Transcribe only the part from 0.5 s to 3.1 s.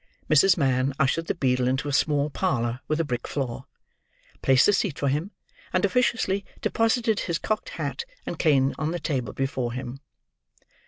Mann ushered the beadle into a small parlour with a